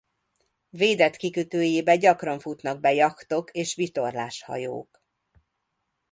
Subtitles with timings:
[0.69, 5.03] Védett kikötőjébe gyakran futnak be jachtok és vitorlás hajók.